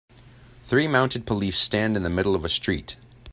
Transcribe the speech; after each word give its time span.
Three 0.63 0.87
mounted 0.87 1.27
police 1.27 1.59
stand 1.59 1.95
in 1.95 2.01
the 2.01 2.09
middle 2.09 2.33
of 2.33 2.43
a 2.43 2.49
street. 2.49 2.95